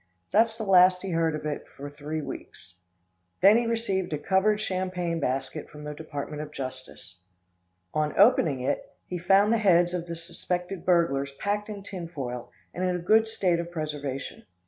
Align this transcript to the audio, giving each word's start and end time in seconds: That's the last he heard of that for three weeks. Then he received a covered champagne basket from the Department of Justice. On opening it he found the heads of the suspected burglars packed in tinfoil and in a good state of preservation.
That's 0.31 0.57
the 0.57 0.63
last 0.63 1.03
he 1.03 1.11
heard 1.11 1.35
of 1.35 1.43
that 1.43 1.67
for 1.67 1.87
three 1.87 2.23
weeks. 2.23 2.73
Then 3.41 3.55
he 3.55 3.67
received 3.67 4.13
a 4.13 4.17
covered 4.17 4.59
champagne 4.59 5.19
basket 5.19 5.69
from 5.69 5.83
the 5.83 5.93
Department 5.93 6.41
of 6.41 6.51
Justice. 6.51 7.19
On 7.93 8.17
opening 8.17 8.61
it 8.61 8.83
he 9.05 9.19
found 9.19 9.53
the 9.53 9.59
heads 9.59 9.93
of 9.93 10.07
the 10.07 10.15
suspected 10.15 10.85
burglars 10.87 11.33
packed 11.33 11.69
in 11.69 11.83
tinfoil 11.83 12.51
and 12.73 12.83
in 12.83 12.95
a 12.95 13.05
good 13.05 13.27
state 13.27 13.59
of 13.59 13.69
preservation. 13.69 14.43